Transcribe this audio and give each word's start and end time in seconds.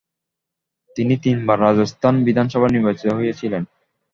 তিনি 0.95 1.13
তিনবার 1.23 1.57
রাজস্থান 1.59 2.13
বিধানসভায় 2.25 2.73
নির্বাচিত 2.75 3.07
হয়েছিলেন। 3.13 3.63